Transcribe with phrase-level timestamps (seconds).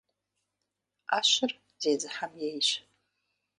[1.15, 1.51] Iэщыр
[1.81, 2.69] зезыхьэм ейщ.